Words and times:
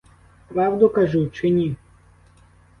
Правду 0.49 0.89
кажу, 0.89 1.27
чи 1.29 1.49
ні? 1.49 1.75